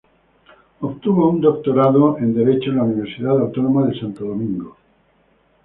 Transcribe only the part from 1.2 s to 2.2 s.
un doctorado